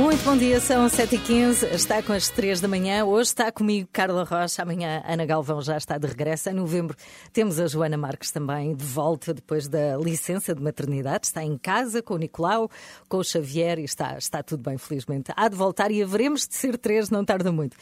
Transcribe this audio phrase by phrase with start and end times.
[0.00, 3.04] Muito bom dia, são 7h15, está com as 3 da manhã.
[3.04, 6.48] Hoje está comigo Carla Rocha, amanhã Ana Galvão já está de regresso.
[6.48, 6.96] Em novembro
[7.34, 11.26] temos a Joana Marques também de volta depois da licença de maternidade.
[11.26, 12.70] Está em casa com o Nicolau,
[13.10, 15.32] com o Xavier e está, está tudo bem, felizmente.
[15.36, 17.76] Há de voltar e haveremos de ser três, não tarda muito.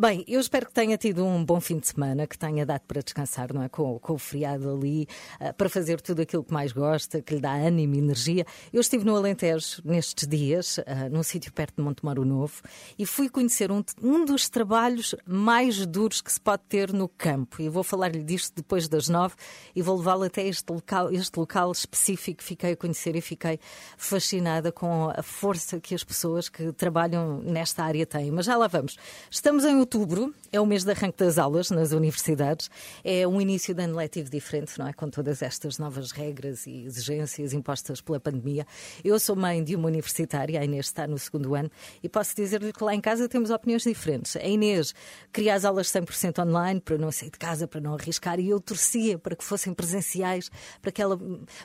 [0.00, 3.02] Bem, eu espero que tenha tido um bom fim de semana, que tenha dado para
[3.02, 3.68] descansar, não é?
[3.68, 5.06] Com, com o feriado ali,
[5.38, 8.46] uh, para fazer tudo aquilo que mais gosta, que lhe dá ânimo e energia.
[8.72, 12.62] Eu estive no Alentejo nestes dias, uh, num sítio perto de Montemoro Novo,
[12.98, 17.60] e fui conhecer um, um dos trabalhos mais duros que se pode ter no campo.
[17.60, 19.34] E vou falar-lhe disto depois das nove
[19.76, 22.42] e vou levá-lo até este local, este local específico.
[22.42, 23.60] Fiquei a conhecer e fiquei
[23.98, 28.30] fascinada com a força que as pessoas que trabalham nesta área têm.
[28.30, 28.96] Mas já lá vamos.
[29.30, 32.70] Estamos em outubro, é o mês de arranque das aulas nas universidades,
[33.02, 34.92] é um início de ano letivo diferente, não é?
[34.92, 38.64] Com todas estas novas regras e exigências impostas pela pandemia.
[39.02, 41.68] Eu sou mãe de uma universitária, a Inês está no segundo ano,
[42.04, 44.36] e posso dizer-lhe que lá em casa temos opiniões diferentes.
[44.36, 44.94] A Inês
[45.32, 48.60] queria as aulas 100% online para não sair de casa, para não arriscar, e eu
[48.60, 51.18] torcia para que fossem presenciais, para que ela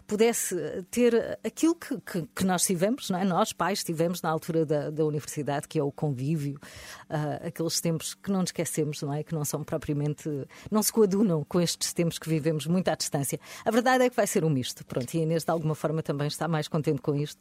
[0.07, 0.55] pudesse
[0.89, 3.23] ter aquilo que, que, que nós tivemos, não é?
[3.23, 6.59] Nós, pais, tivemos na altura da, da universidade, que é o convívio,
[7.07, 9.23] uh, aqueles tempos que não nos esquecemos, não é?
[9.23, 10.29] Que não são propriamente.
[10.71, 13.39] não se coadunam com estes tempos que vivemos muito à distância.
[13.63, 14.85] A verdade é que vai ser um misto.
[14.85, 17.39] Pronto, e a Inês, de alguma forma, também está mais contente com isto.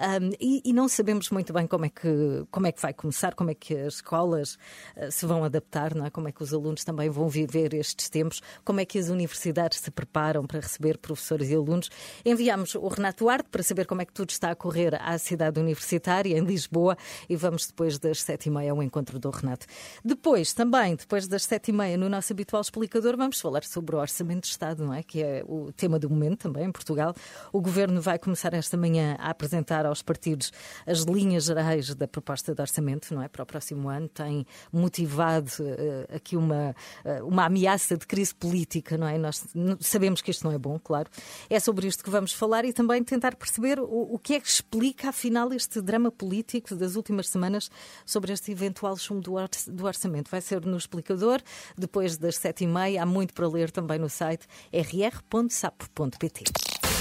[0.00, 3.34] Um, e, e, não sabemos muito bem como é, que, como é que vai começar,
[3.34, 4.54] como é que as escolas
[4.96, 6.10] uh, se vão adaptar, não é?
[6.10, 9.78] Como é que os alunos também vão viver estes tempos, como é que as universidades
[9.80, 11.90] se preparam para receber professores e alunos.
[12.24, 15.60] Enviámos o Renato Duarte para saber como é que tudo está a correr à cidade
[15.60, 16.96] universitária, em Lisboa,
[17.28, 19.66] e vamos depois das sete e meia ao encontro do Renato.
[20.06, 23.98] Depois, também, depois das sete e meia, no nosso habitual explicador, vamos falar sobre o
[23.98, 25.02] Orçamento de Estado, não é?
[25.02, 27.14] Que é o tema do momento também em Portugal.
[27.50, 30.52] O Governo vai começar esta manhã a apresentar aos partidos
[30.86, 33.28] as linhas gerais da proposta de orçamento, não é?
[33.28, 34.06] Para o próximo ano.
[34.06, 39.16] Tem motivado uh, aqui uma, uh, uma ameaça de crise política, não é?
[39.16, 39.42] Nós
[39.80, 41.08] sabemos que isto não é bom, claro.
[41.48, 44.48] É sobre isto que vamos falar e também tentar perceber o, o que é que
[44.48, 47.70] explica, afinal, este drama político das últimas semanas
[48.04, 50.30] sobre este eventual chumbo do, or do orçamento.
[50.30, 51.40] Vai ser no explicador,
[51.76, 53.02] depois das sete e meia.
[53.02, 56.44] Há muito para ler também no site rr.sapo.pt.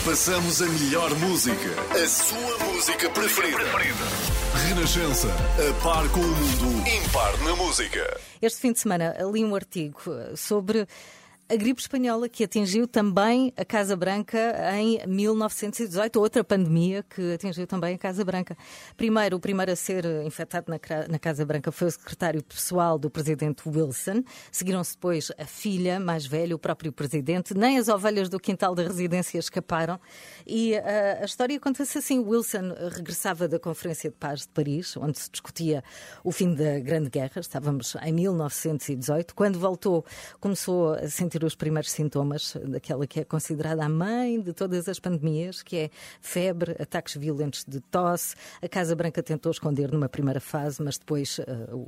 [0.06, 3.64] Passamos a melhor música, a sua música preferida.
[4.68, 8.20] Renascença, a par com o mundo, impar na música.
[8.42, 10.02] Este fim de semana li um artigo
[10.36, 10.86] sobre
[11.50, 17.68] a gripe espanhola que atingiu também a Casa Branca em 1918, outra pandemia que atingiu
[17.68, 18.58] também a Casa Branca.
[18.96, 23.62] Primeiro, o primeiro a ser infectado na, Casa Branca foi o secretário pessoal do presidente
[23.68, 24.24] Wilson.
[24.52, 27.54] Seguiram-se depois a filha mais velha, o próprio presidente.
[27.54, 30.00] Nem as ovelhas do quintal da residência escaparam.
[30.48, 35.20] E uh, a história conta-se assim: Wilson regressava da Conferência de Paz de Paris, onde
[35.20, 35.84] se discutia
[36.24, 37.42] o fim da Grande Guerra.
[37.42, 39.36] Estávamos em 1918.
[39.36, 40.06] Quando voltou,
[40.40, 45.00] começou a sentir os primeiros sintomas daquela que é considerada a mãe de todas as
[45.00, 45.90] pandemias, que é
[46.20, 48.36] febre, ataques violentos de tosse.
[48.62, 51.44] A Casa Branca tentou esconder numa primeira fase, mas depois uh,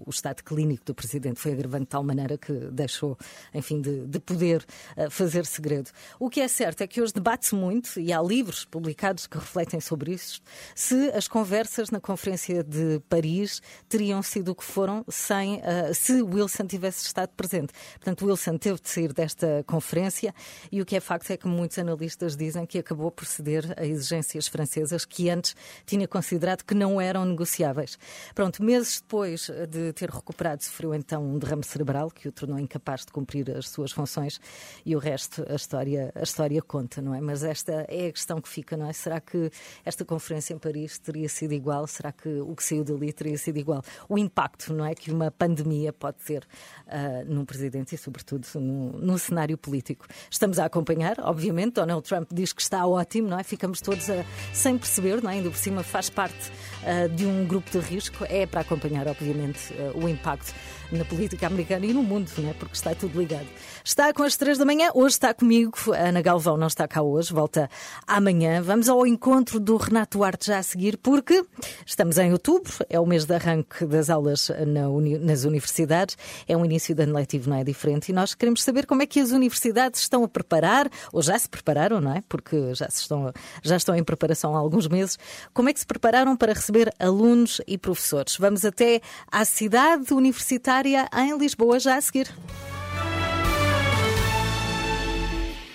[0.05, 3.17] o estado clínico do presidente foi agravando de tal maneira que deixou,
[3.53, 5.91] enfim, de, de poder uh, fazer segredo.
[6.17, 9.81] O que é certo é que hoje debate-se muito, e há livros publicados que refletem
[9.81, 10.39] sobre isso,
[10.73, 16.21] se as conversas na Conferência de Paris teriam sido o que foram sem, uh, se
[16.21, 17.73] Wilson tivesse estado presente.
[17.95, 20.33] Portanto, Wilson teve de sair desta esta conferência
[20.71, 23.85] e o que é facto é que muitos analistas dizem que acabou por ceder a
[23.85, 27.97] exigências francesas que antes tinha considerado que não eram negociáveis.
[28.33, 33.01] Pronto, meses depois de ter recuperado, sofreu então um derrame cerebral que o tornou incapaz
[33.01, 34.39] de cumprir as suas funções
[34.85, 37.19] e o resto a história, a história conta, não é?
[37.19, 38.93] Mas esta é a questão que fica, não é?
[38.93, 39.51] Será que
[39.83, 41.85] esta conferência em Paris teria sido igual?
[41.87, 43.83] Será que o que saiu dali teria sido igual?
[44.07, 44.95] O impacto, não é?
[44.95, 46.47] Que uma pandemia pode ter
[46.87, 50.05] uh, num presidente e, sobretudo, no, no cenário político.
[50.29, 51.73] Estamos a acompanhar, obviamente.
[51.73, 53.43] Donald Trump diz que está ótimo, não é?
[53.43, 54.23] Ficamos todos a,
[54.53, 55.35] sem perceber, não é?
[55.35, 56.51] Ainda por cima faz parte
[56.83, 58.25] uh, de um grupo de risco.
[58.29, 60.53] É para acompanhar, obviamente, uh, o impacto
[60.95, 62.55] na política americana e no mundo, né?
[62.57, 63.47] porque está tudo ligado.
[63.83, 67.33] Está com as três da manhã, hoje está comigo, Ana Galvão não está cá hoje,
[67.33, 67.69] volta
[68.07, 68.61] amanhã.
[68.61, 71.45] Vamos ao encontro do Renato Duarte já a seguir, porque
[71.85, 76.55] estamos em outubro, é o mês de arranque das aulas na uni nas universidades, é
[76.55, 79.19] um início de ano letivo, não é diferente, e nós queremos saber como é que
[79.19, 82.23] as universidades estão a preparar, ou já se prepararam, não é?
[82.27, 83.31] Porque já, estão,
[83.61, 85.17] já estão em preparação há alguns meses,
[85.53, 88.37] como é que se prepararam para receber alunos e professores?
[88.37, 89.01] Vamos até
[89.31, 92.29] à cidade universitária Universitária em Lisboa, já a seguir.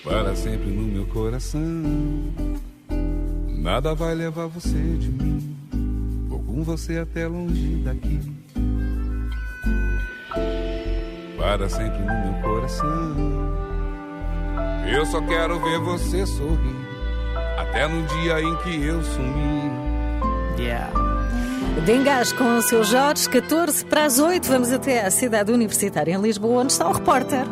[0.04, 1.60] Para sempre no meu coração,
[3.48, 5.56] nada vai levar você de mim.
[6.28, 8.20] Vou com você até longe daqui.
[11.36, 13.16] Para sempre no meu coração,
[14.92, 16.80] eu só quero ver você sorrir.
[17.58, 19.70] Até no dia em que eu sumi.
[20.58, 21.19] Yeah.
[21.84, 24.46] Dengás com o seu Jorge, 14 para as 8.
[24.46, 27.46] Vamos até à cidade universitária em Lisboa, onde está o repórter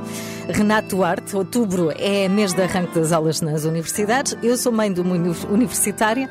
[0.49, 1.37] Renato Duarte.
[1.37, 4.37] Outubro é mês de arranque das aulas nas universidades.
[4.43, 6.29] Eu sou mãe de uma universitária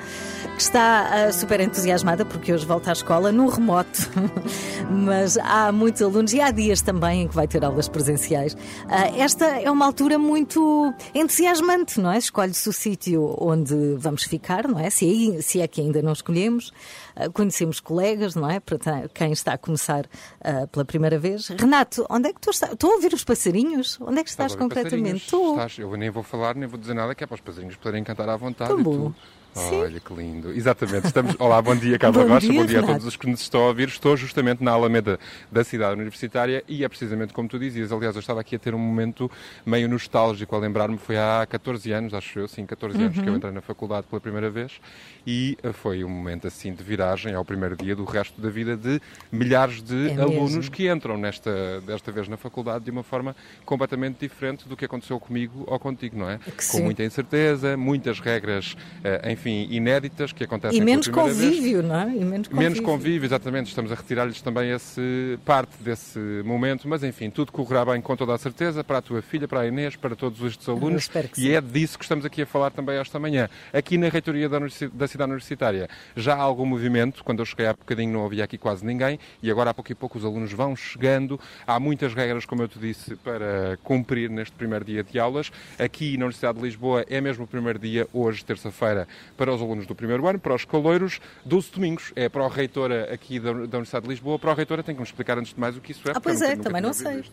[0.56, 4.10] que está uh, super entusiasmada porque hoje volta à escola no remoto.
[4.90, 8.54] Mas há muitos alunos e há dias também em que vai ter aulas presenciais.
[8.54, 12.18] Uh, esta é uma altura muito entusiasmante, não é?
[12.18, 14.90] Escolhe-se o sítio onde vamos ficar, não é?
[14.90, 16.72] Se é, se é que ainda não escolhemos.
[17.20, 18.60] Uh, conhecemos colegas, não é?
[18.60, 21.48] Para quem está a começar uh, pela primeira vez.
[21.48, 22.74] Renato, onde é que tu estás?
[22.74, 23.98] Estou a ouvir os passarinhos?
[24.02, 25.26] Onde é que estás concretamente?
[25.36, 28.04] Estás, eu nem vou falar, nem vou dizer nada, que é para os passarinhos poderem
[28.04, 28.70] cantar à vontade.
[28.70, 29.14] Tão bom.
[29.58, 29.82] Sim.
[29.82, 30.52] Olha que lindo.
[30.52, 31.08] Exatamente.
[31.08, 31.36] Estamos...
[31.40, 32.48] Olá, bom dia, Carla bom Rocha.
[32.48, 32.92] Dia, bom dia Renato.
[32.92, 33.88] a todos os que nos estão a ouvir.
[33.88, 35.20] Estou justamente na Alameda
[35.52, 37.92] da cidade universitária e é precisamente como tu dizias.
[37.92, 39.30] Aliás, eu estava aqui a ter um momento
[39.66, 40.98] meio nostálgico a lembrar-me.
[40.98, 43.04] Foi há 14 anos, acho eu, sim, 14 uhum.
[43.06, 43.38] anos que eu uhum.
[43.38, 44.80] entrei na faculdade pela primeira vez
[45.28, 48.78] e eh, foi um momento assim de viragem ao primeiro dia do resto da vida
[48.78, 50.72] de milhares de é alunos mesmo.
[50.72, 55.20] que entram nesta, desta vez na faculdade de uma forma completamente diferente do que aconteceu
[55.20, 56.38] comigo ou contigo, não é?
[56.38, 56.84] Que Com sim.
[56.84, 61.86] muita incerteza, muitas regras, eh, enfim, inéditas que acontecem E menos convívio, vez.
[61.86, 62.10] não é?
[62.10, 62.58] E menos convívio.
[62.58, 63.68] Menos convívio, exatamente.
[63.68, 68.34] Estamos a retirar-lhes também esse parte desse momento, mas enfim, tudo correrá bem com toda
[68.34, 71.10] a certeza para a tua filha, para a Inês, para todos estes alunos.
[71.38, 71.50] E sim.
[71.52, 73.50] é disso que estamos aqui a falar também esta manhã.
[73.72, 77.24] Aqui na reitoria da, da cidade universitária já há algum movimento.
[77.24, 79.96] Quando eu cheguei há bocadinho não havia aqui quase ninguém e agora há pouco e
[79.96, 81.40] pouco os alunos vão chegando.
[81.66, 85.52] Há muitas regras, como eu te disse, para cumprir neste primeiro dia de aulas.
[85.80, 89.08] Aqui na Universidade de Lisboa é mesmo o primeiro dia, hoje, terça-feira,
[89.38, 92.12] para os alunos do primeiro ano, para os caloiros, 12 domingos.
[92.16, 94.40] É para o reitora aqui da, da Universidade de Lisboa.
[94.40, 96.14] Para o reitora tem que nos explicar antes de mais o que isso é.
[96.16, 97.24] Ah, pois é, também não sei.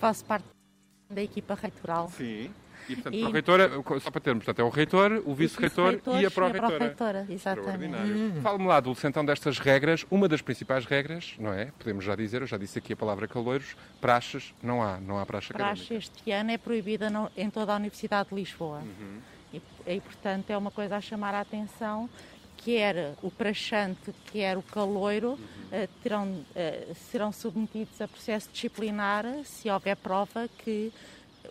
[0.00, 0.44] Faço parte
[1.10, 2.10] da equipa reitoral.
[2.10, 2.50] Sim.
[2.88, 3.32] E, portanto, e...
[3.32, 7.26] Reitora, só para termos, portanto, é o reitor, o vice-reitor e a pró-reitora.
[7.28, 7.96] Exatamente.
[7.96, 8.40] Hum.
[8.42, 10.06] Fale-me lá, Dulce, então, destas regras.
[10.10, 11.72] Uma das principais regras, não é?
[11.78, 15.26] Podemos já dizer, eu já disse aqui a palavra caloiros, praxes, não há, não há
[15.26, 15.76] praxe académica.
[15.76, 18.78] Praxe este ano é proibida no, em toda a Universidade de Lisboa.
[18.78, 19.18] Uhum.
[19.56, 22.08] E, e, portanto, é uma coisa a chamar a atenção
[22.56, 25.36] quer o praxante, quer o caloiro, uhum.
[25.38, 30.92] uh, terão, uh, serão submetidos a processo disciplinar se houver prova que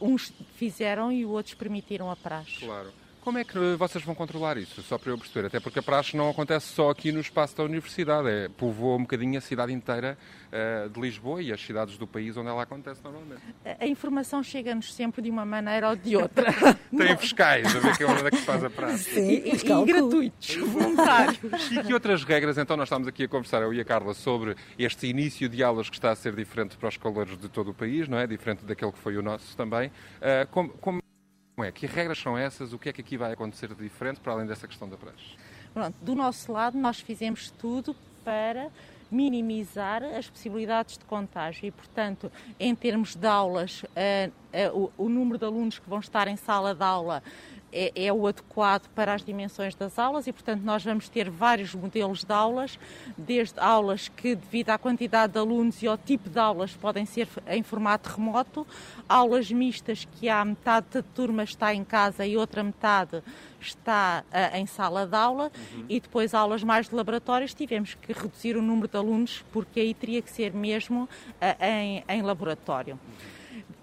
[0.01, 2.65] uns fizeram e outros permitiram a praxe.
[2.65, 2.91] Claro.
[3.25, 4.83] Como é que vocês vão controlar isso?
[4.83, 7.63] Só para eu perceber, até porque a praxe não acontece só aqui no espaço da
[7.63, 10.15] universidade, é, povoa um bocadinho a cidade inteira
[10.53, 13.41] uh, de Lisboa e as cidades do país onde ela acontece normalmente.
[13.65, 16.53] A, a informação chega-nos sempre de uma maneira ou de outra.
[16.95, 19.15] Tem fiscais, a ver que é onde é que se faz a praxe.
[19.15, 21.71] Sim, e, e, e gratuitos, voluntários.
[21.71, 24.55] E que outras regras, então, nós estamos aqui a conversar, eu e a Carla, sobre
[24.77, 27.73] este início de aulas que está a ser diferente para os calores de todo o
[27.73, 28.27] país, não é?
[28.27, 29.87] Diferente daquele que foi o nosso também.
[29.87, 30.99] Uh, como, como
[31.55, 31.71] como é?
[31.71, 32.73] Que regras são essas?
[32.73, 35.37] O que é que aqui vai acontecer de diferente para além dessa questão da praxe?
[35.73, 38.69] Pronto, do nosso lado, nós fizemos tudo para
[39.09, 45.37] minimizar as possibilidades de contágio e, portanto, em termos de aulas, uh, o, o número
[45.37, 47.23] de alunos que vão estar em sala de aula
[47.75, 51.75] é, é, o adequado para as dimensões das aulas e, portanto, nós vamos ter vários
[51.75, 52.79] modelos de aulas,
[53.17, 57.27] desde aulas que, devido à quantidade de alunos e ao tipo de aulas, podem ser
[57.47, 58.65] em formato remoto,
[59.09, 63.21] aulas mistas que há metade da turma está em casa e outra metade
[63.59, 65.85] está uh, em sala de aula uhum.
[65.89, 69.93] e depois aulas mais de laboratórios tivemos que reduzir o número de alunos porque aí
[69.93, 71.09] teria que ser mesmo uh,
[71.63, 72.93] em, em laboratório.
[72.93, 73.35] Uhum.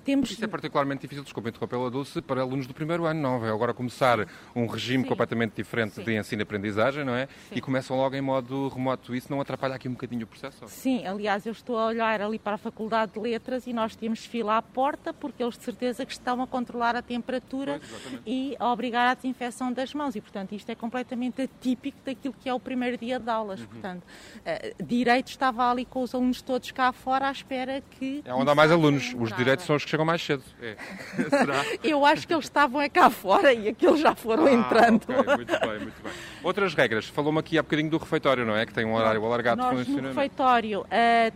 [0.05, 0.31] Temos...
[0.31, 3.41] Isso é particularmente difícil, desculpa interrompê-la, Dulce, para alunos do primeiro ano, não?
[3.41, 5.09] Vai agora começar um regime Sim.
[5.09, 6.05] completamente diferente Sim.
[6.05, 7.27] de ensino-aprendizagem, não é?
[7.49, 7.57] Sim.
[7.57, 9.15] E começam logo em modo remoto.
[9.15, 10.67] Isso não atrapalha aqui um bocadinho o processo?
[10.69, 14.25] Sim, aliás, eu estou a olhar ali para a Faculdade de Letras e nós temos
[14.25, 18.57] fila à porta porque eles de certeza que estão a controlar a temperatura pois, e
[18.59, 20.17] a obrigar à desinfecção das mãos.
[20.17, 23.61] E, portanto, isto é completamente atípico daquilo que é o primeiro dia de aulas.
[23.61, 23.67] Uhum.
[23.67, 28.23] Portanto, uh, direito estava ali com os alunos todos cá fora à espera que...
[28.25, 29.15] É onde há mais alunos.
[29.19, 30.43] Os direitos são os que chegam mais cedo.
[30.61, 30.77] É.
[31.29, 31.65] Será?
[31.85, 35.03] Eu acho que eles estavam é cá fora e aqueles já foram ah, entrando.
[35.03, 35.37] Okay.
[35.37, 36.13] Muito bem, muito bem.
[36.43, 37.07] Outras regras.
[37.07, 38.65] Falou-me aqui há bocadinho do refeitório, não é?
[38.65, 40.15] Que tem um horário alargado Nós, de funcionamento.
[40.15, 40.87] no refeitório uh,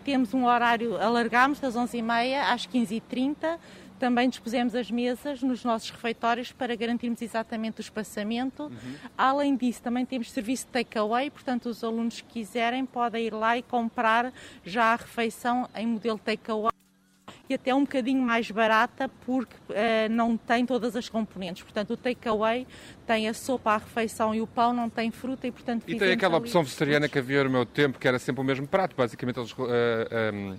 [0.05, 3.59] temos um horário, alargamos das 11h30 às 15h30.
[3.99, 8.65] Também dispusemos as mesas nos nossos refeitórios para garantirmos exatamente o espaçamento.
[8.65, 8.95] Uhum.
[9.17, 13.57] Além disso, também temos serviço de takeaway, portanto, os alunos que quiserem podem ir lá
[13.57, 14.33] e comprar
[14.63, 16.77] já a refeição em modelo takeaway
[17.49, 21.63] e até um bocadinho mais barata porque uh, não tem todas as componentes.
[21.63, 22.67] Portanto, o takeaway
[23.07, 26.13] tem a sopa, a refeição e o pão, não tem fruta e, portanto, E tem
[26.13, 28.97] aquela opção vegetariana que havia no meu tempo, que era sempre o mesmo prato.
[28.97, 29.63] Basicamente, eles uh,
[30.35, 30.59] um, uh,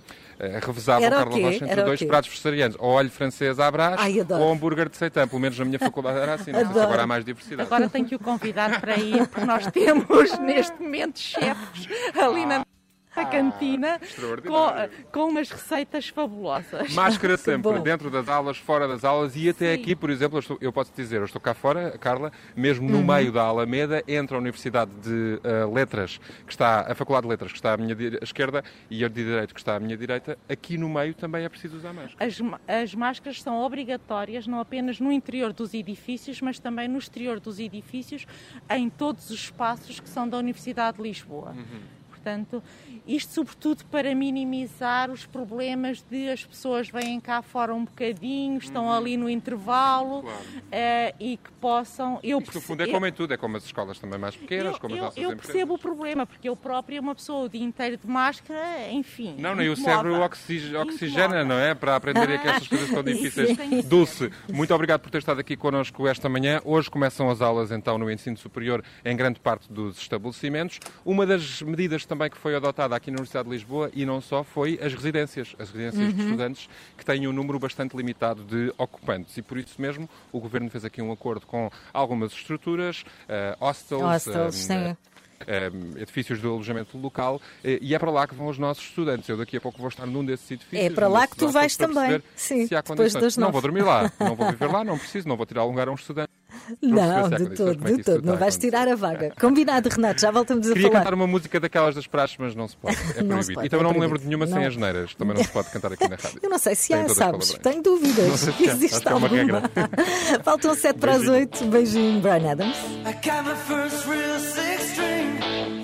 [0.64, 2.76] revezavam era Carla Rocha entre dois pratos vegetarianos.
[2.80, 5.28] Ou olho francês à brás Ai, ou hambúrguer de seitã.
[5.28, 6.52] Pelo menos na minha faculdade era assim.
[6.52, 7.66] Não sei se agora há mais diversidade.
[7.66, 10.06] Agora tenho que o convidar para ir, porque nós temos
[10.40, 12.46] neste momento chefes ali ah.
[12.46, 12.67] na
[13.14, 14.00] a cantina
[14.46, 16.92] com, com umas receitas fabulosas.
[16.94, 19.82] Máscara sempre, dentro das aulas, fora das aulas e até Sim.
[19.82, 22.98] aqui, por exemplo, eu, estou, eu, posso dizer, eu estou cá fora, Carla, mesmo no
[22.98, 23.06] uhum.
[23.06, 27.52] meio da Alameda, entre a Universidade de uh, Letras, que está, a Faculdade de Letras,
[27.52, 30.78] que está à minha esquerda, e a de Direito, que está à minha direita, aqui
[30.78, 32.24] no meio também é preciso usar máscara.
[32.24, 37.40] As, as máscaras são obrigatórias, não apenas no interior dos edifícios, mas também no exterior
[37.40, 38.26] dos edifícios,
[38.70, 41.50] em todos os espaços que são da Universidade de Lisboa.
[41.50, 41.98] Uhum.
[42.08, 42.62] Portanto,
[43.08, 48.84] isto, sobretudo, para minimizar os problemas de as pessoas vêm cá fora um bocadinho, estão
[48.84, 48.92] uhum.
[48.92, 50.38] ali no intervalo claro.
[50.38, 52.20] uh, e que possam.
[52.22, 54.74] Eu Isto, no fundo, é como em tudo, é como as escolas também mais pequenas,
[54.74, 57.48] eu, como as eu, nossas Eu percebo o problema, porque eu própria, uma pessoa o
[57.48, 59.36] dia inteiro de máscara, enfim.
[59.38, 61.74] Não, nem o cérebro oxigena, não é?
[61.74, 63.56] Para aprender ah, que essas coisas são difíceis.
[63.86, 66.60] Dulce, muito obrigado por ter estado aqui connosco esta manhã.
[66.62, 70.78] Hoje começam as aulas, então, no ensino superior em grande parte dos estabelecimentos.
[71.06, 74.44] Uma das medidas também que foi adotada aqui na Universidade de Lisboa e não só
[74.44, 76.12] foi as residências, as residências uhum.
[76.12, 80.38] de estudantes que têm um número bastante limitado de ocupantes e por isso mesmo o
[80.38, 86.46] Governo fez aqui um acordo com algumas estruturas, uh, hostels, hostels um, uh, edifícios de
[86.46, 89.28] alojamento local e é para lá que vão os nossos estudantes.
[89.28, 90.86] Eu daqui a pouco vou estar num desses edifícios.
[90.86, 92.22] É para lá que tu vais também.
[92.36, 95.46] Sim, depois das Não vou dormir lá, não vou viver lá, não preciso, não vou
[95.46, 96.37] tirar lugar a um estudante.
[96.82, 98.22] Não, de todo, de todo.
[98.24, 99.32] Não vais tirar a vaga.
[99.40, 100.90] Combinado, Renato, já voltamos a Queria falar.
[100.90, 102.96] Queria cantar uma música daquelas das praxes, mas não se pode.
[102.96, 103.54] É proibido.
[103.54, 104.56] Pode, e também é não me lembro de nenhuma não.
[104.56, 105.14] sem as neiras.
[105.14, 106.40] Também não se pode cantar aqui na rádio.
[106.42, 107.52] Eu não sei se há, sabes.
[107.62, 108.28] Tenho dúvidas.
[108.28, 109.62] Não sei se Existe é uma regra.
[110.44, 111.64] Faltam sete para as oito.
[111.66, 112.76] Beijinho, Brian Adams.
[113.04, 115.77] I got my first real six string.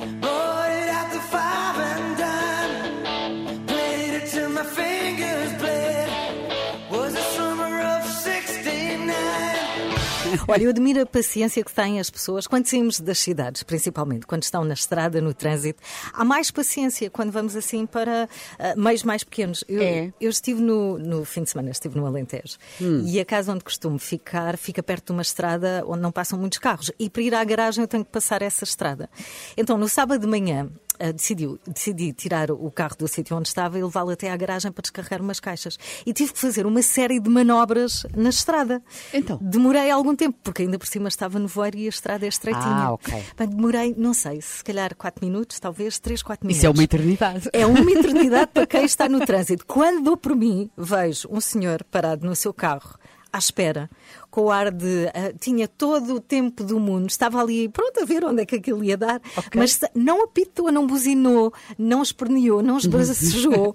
[10.48, 14.42] Olha, eu admiro a paciência que têm as pessoas quando saímos das cidades, principalmente quando
[14.42, 15.82] estão na estrada, no trânsito.
[16.12, 19.64] Há mais paciência quando vamos assim para uh, meios mais pequenos.
[19.68, 20.12] Eu, é.
[20.20, 23.02] eu estive no, no, fim de semana, estive no Alentejo hum.
[23.06, 26.58] e a casa onde costumo ficar fica perto de uma estrada onde não passam muitos
[26.58, 26.90] carros.
[26.98, 29.08] E para ir à garagem eu tenho que passar essa estrada.
[29.56, 30.68] Então, no sábado de manhã,
[31.00, 34.70] uh, decidiu, decidi tirar o carro do sítio onde estava e levá-lo até à garagem
[34.72, 35.78] para descarregar umas caixas.
[36.04, 38.82] E tive que fazer uma série de manobras na estrada.
[39.12, 39.38] Então?
[39.40, 42.64] Demorei algum tempo, porque ainda por cima estava no voeiro e a estrada é estreitinha.
[42.64, 43.24] Ah, ok.
[43.48, 46.58] demorei, não sei, se calhar 4 minutos, talvez 3, 4 minutos.
[46.58, 47.48] Isso é uma eternidade.
[47.52, 49.64] É uma eternidade para quem está no trânsito.
[49.66, 52.98] Quando dou por mim, vejo um senhor parado no seu carro
[53.34, 53.90] à espera,
[54.34, 54.84] com o ar de.
[54.84, 58.56] Uh, tinha todo o tempo do mundo, estava ali pronto a ver onde é que
[58.56, 59.60] aquilo ia dar, okay.
[59.60, 63.72] mas não apitou, não buzinou, não esperneou, não esbracejou,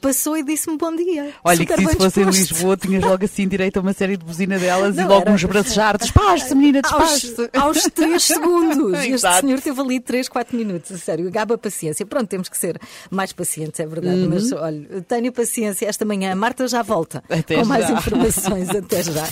[0.00, 1.32] passou e disse-me bom dia.
[1.42, 4.60] Olha, que se fosse em Lisboa, tinhas logo assim direito a uma série de buzina
[4.60, 5.32] delas não, e logo era...
[5.32, 6.82] uns bracejar, despache-se, menina.
[6.84, 8.92] Aos, aos 3 segundos.
[9.04, 12.06] este senhor teve ali 3, 4 minutos, a sério, gaba a paciência.
[12.06, 14.30] Pronto, temos que ser mais pacientes, é verdade, uhum.
[14.30, 16.30] mas olha, tenho paciência esta manhã.
[16.30, 17.68] A Marta já volta Até com já.
[17.68, 18.70] mais informações.
[18.70, 19.26] Até já.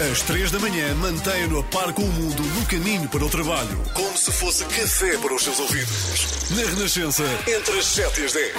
[0.00, 3.78] Às três da manhã, mantenha-no a par com o mundo no caminho para o trabalho.
[3.92, 6.50] Como se fosse café para os seus ouvidos.
[6.56, 8.54] Na Renascença, entre as 7 e as 10.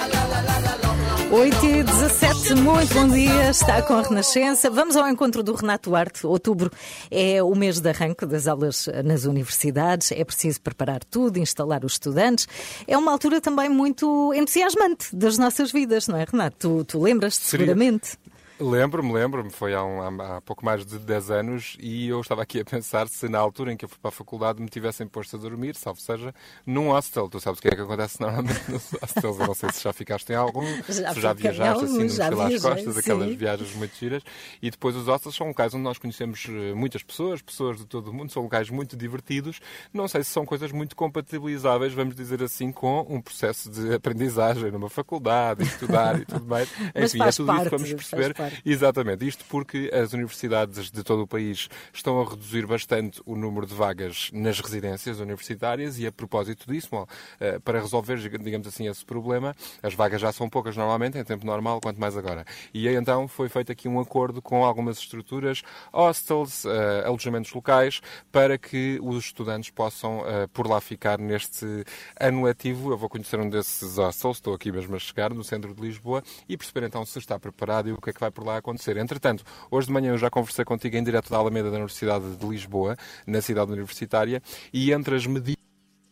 [1.32, 4.70] 8 e 17, muito bom dia, está com a Renascença.
[4.70, 6.24] Vamos ao encontro do Renato Duarte.
[6.24, 6.70] Outubro
[7.10, 11.94] é o mês de arranque das aulas nas universidades, é preciso preparar tudo, instalar os
[11.94, 12.46] estudantes.
[12.86, 16.56] É uma altura também muito entusiasmante das nossas vidas, não é, Renato?
[16.56, 18.21] Tu, tu lembras-te seguramente.
[18.62, 22.60] Lembro-me, lembro-me, foi há, um, há, pouco mais de 10 anos e eu estava aqui
[22.60, 25.36] a pensar se na altura em que eu fui para a faculdade me tivessem posto
[25.36, 26.32] a dormir, salvo seja,
[26.64, 27.28] num hostel.
[27.28, 29.92] Tu sabes o que é que acontece normalmente nos hostels, eu não sei se já
[29.92, 33.00] ficaste em algum, já se já viajaste assim, já às costas, sim.
[33.00, 34.22] aquelas viagens muito giras.
[34.62, 38.08] E depois os hostels são locais onde nós conhecemos eh, muitas pessoas, pessoas de todo
[38.08, 39.60] o mundo, são locais muito divertidos.
[39.92, 44.70] Não sei se são coisas muito compatibilizáveis, vamos dizer assim, com um processo de aprendizagem
[44.70, 46.68] numa faculdade, estudar e tudo mais.
[46.94, 48.51] Mas Enfim, é tudo parte, isso que vamos perceber.
[48.64, 53.66] Exatamente, isto porque as universidades de todo o país estão a reduzir bastante o número
[53.66, 57.06] de vagas nas residências universitárias e a propósito disso,
[57.40, 61.46] eh, para resolver, digamos assim, esse problema, as vagas já são poucas normalmente, em tempo
[61.46, 62.44] normal, quanto mais agora.
[62.72, 68.00] E aí então foi feito aqui um acordo com algumas estruturas, hostels, uh, alojamentos locais,
[68.30, 71.84] para que os estudantes possam uh, por lá ficar neste
[72.18, 72.90] ano letivo.
[72.90, 76.22] Eu vou conhecer um desses hostels, estou aqui mesmo a chegar, no centro de Lisboa,
[76.48, 78.96] e perceber então se está preparado e o que é que vai por lá acontecer.
[78.96, 82.46] Entretanto, hoje de manhã eu já conversei contigo em direto da Alameda da Universidade de
[82.46, 82.96] Lisboa,
[83.26, 85.61] na cidade universitária, e entre as medidas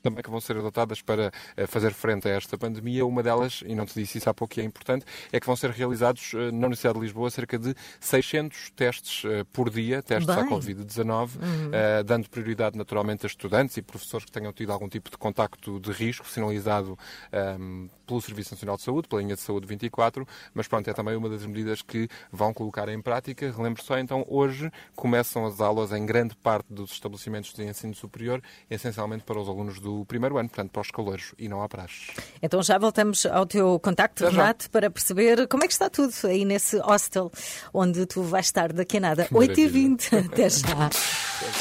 [0.03, 3.05] também que vão ser adotadas para eh, fazer frente a esta pandemia.
[3.07, 5.57] Uma delas, e não te disse isso há pouco e é importante, é que vão
[5.57, 10.35] ser realizados eh, na Universidade de Lisboa cerca de 600 testes eh, por dia, testes
[10.35, 10.45] Bem.
[10.45, 11.71] à Covid-19, uhum.
[12.05, 15.93] dando prioridade naturalmente a estudantes e professores que tenham tido algum tipo de contacto de
[15.93, 16.99] risco sinalizado
[17.33, 20.93] um, ehm, pelo Serviço Nacional de Saúde, pela linha de saúde 24, mas pronto, é
[20.93, 23.53] também uma das medidas que vão colocar em prática.
[23.57, 28.43] Relembro só, então, hoje começam as aulas em grande parte dos estabelecimentos de ensino superior,
[28.69, 31.69] essencialmente para os alunos do do primeiro ano, portanto, para os calouros e não há
[31.69, 32.13] praxe.
[32.43, 34.71] Então já voltamos ao teu contacto, Até Renato, já.
[34.71, 37.31] para perceber como é que está tudo aí nesse hostel
[37.75, 39.29] onde tu vais estar daqui a nada.
[39.33, 40.27] 8h20.
[40.33, 40.87] Até já.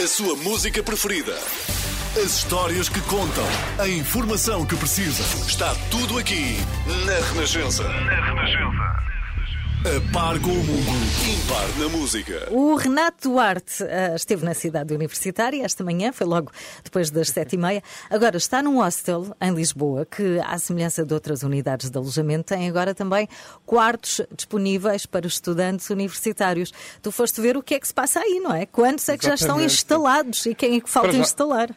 [0.04, 1.34] A sua música preferida.
[2.16, 3.46] As histórias que contam.
[3.78, 5.24] A informação que precisa.
[5.48, 6.58] Está tudo aqui
[7.06, 7.84] na Renascença.
[7.84, 9.19] Na Renascença.
[9.80, 10.92] A par com o mundo,
[11.26, 12.50] impar na música.
[12.52, 16.52] O Renato Duarte uh, esteve na cidade universitária esta manhã, foi logo
[16.84, 17.82] depois das sete e meia.
[18.10, 22.68] Agora está num hostel em Lisboa, que, à semelhança de outras unidades de alojamento, tem
[22.68, 23.30] agora também
[23.66, 26.74] quartos disponíveis para estudantes universitários.
[27.02, 28.66] Tu foste ver o que é que se passa aí, não é?
[28.66, 29.40] Quantos é que Exatamente.
[29.40, 31.74] já estão instalados e quem é que falta instalar?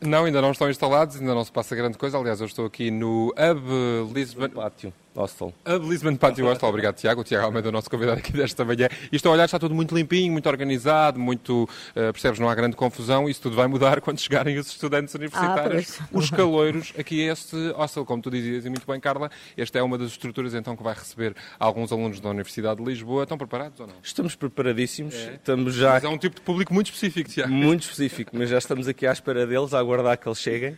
[0.00, 2.16] Não, ainda não estão instalados, ainda não se passa grande coisa.
[2.16, 4.48] Aliás, eu estou aqui no Hub Lisbon.
[4.48, 4.90] Pátio.
[5.14, 5.52] Hostel.
[5.64, 7.20] A Lisbon Pátio Hostel, obrigado Tiago.
[7.20, 8.88] O Tiago Almeida é o nosso convidado aqui desta manhã.
[9.10, 12.54] E estou a olhar, está tudo muito limpinho, muito organizado, muito, uh, percebes, não há
[12.54, 13.28] grande confusão.
[13.28, 17.56] Isso tudo vai mudar quando chegarem os estudantes universitários, ah, os caloiros, aqui a este
[17.72, 19.30] hostel, como tu dizias e muito bem, Carla.
[19.56, 23.24] Esta é uma das estruturas então que vai receber alguns alunos da Universidade de Lisboa.
[23.24, 23.96] Estão preparados ou não?
[24.02, 25.14] Estamos preparadíssimos.
[25.14, 25.34] É.
[25.34, 25.92] Estamos já...
[25.94, 27.52] Mas é um tipo de público muito específico, Tiago.
[27.52, 30.76] Muito específico, mas já estamos aqui à espera deles, a aguardar que eles cheguem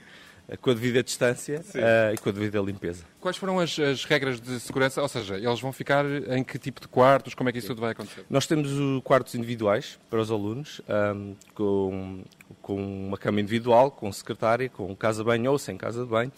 [0.61, 3.04] com a devida distância uh, e com a devida limpeza.
[3.20, 5.00] Quais foram as, as, regras de segurança?
[5.00, 7.35] Ou seja, eles vão ficar em que tipo de quartos?
[7.35, 7.74] Como é que isso Sim.
[7.74, 8.26] tudo vai acontecer?
[8.28, 8.70] Nós temos
[9.02, 10.83] quartos individuais para os alunos,
[11.16, 12.24] um, com,
[12.61, 16.33] com uma cama individual, com secretária, com casa-banho ou sem casa-banho.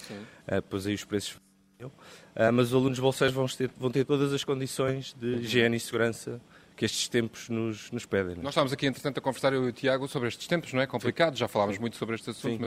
[0.47, 1.37] Uh, pois aí os preços.
[1.81, 1.91] Uh,
[2.53, 6.41] mas os alunos bolseiros vão ter, vão ter todas as condições de higiene e segurança
[6.75, 8.35] que estes tempos nos, nos pedem.
[8.35, 10.85] Nós estávamos aqui, entretanto, a conversar, eu e o Tiago, sobre estes tempos, não é?
[10.85, 12.65] Complicados, já falámos muito sobre este assunto.
[12.65, 12.66] Sim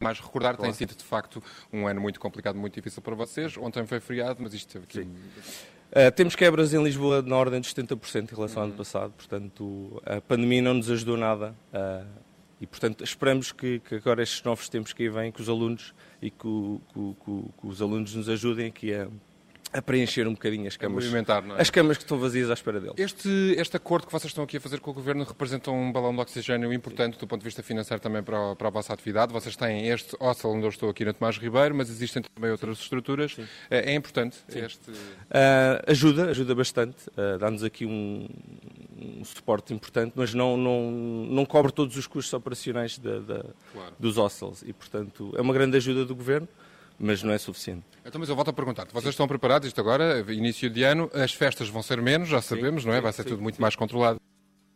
[0.00, 0.70] mais recordar, claro.
[0.70, 3.56] tem sido de facto um ano muito complicado, muito difícil para vocês.
[3.56, 5.00] Ontem foi feriado, mas isto teve aqui.
[5.00, 8.78] Uh, temos quebras em Lisboa na ordem de 70% em relação ao ano uhum.
[8.78, 12.06] passado, portanto a pandemia não nos ajudou nada uh,
[12.60, 15.92] e portanto esperamos que, que, agora estes novos tempos que aí vêm, que os alunos
[16.22, 19.08] e que, que, que os alunos nos ajudem aqui a,
[19.72, 21.04] a preencher um bocadinho as camas.
[21.04, 21.60] É?
[21.60, 22.94] As camas que estão vazias à espera deles.
[22.98, 26.12] Este, este acordo que vocês estão aqui a fazer com o Governo representa um balão
[26.12, 29.32] de oxigênio importante do ponto de vista financeiro também para a, para a vossa atividade.
[29.32, 32.78] Vocês têm este hostel onde eu estou aqui na Tomás Ribeiro, mas existem também outras
[32.78, 33.34] estruturas.
[33.34, 33.46] Sim.
[33.70, 34.60] É, é importante Sim.
[34.60, 34.90] este...
[34.90, 34.94] Uh,
[35.86, 37.08] ajuda, ajuda bastante.
[37.10, 38.28] Uh, Dá-nos aqui um,
[39.00, 43.94] um, suporte importante, mas não, não, não cobre todos os custos operacionais da, da, claro.
[43.98, 44.62] dos hostels.
[44.66, 46.48] E, portanto, é uma grande ajuda do Governo
[47.00, 47.82] mas não é suficiente.
[48.04, 51.32] Então, mas eu volto a perguntar-te, vocês estão preparados, isto agora, início de ano, as
[51.32, 53.00] festas vão ser menos, já sabemos, sim, não é?
[53.00, 53.62] Vai ser sim, tudo muito sim.
[53.62, 54.20] mais controlado